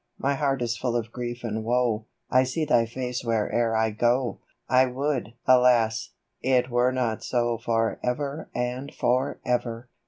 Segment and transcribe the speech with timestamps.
[0.17, 4.39] My heart is full of grief and woe, I see thy face where'er I go;
[4.67, 6.13] I would, alas!
[6.41, 9.89] it were not so For ever and for ever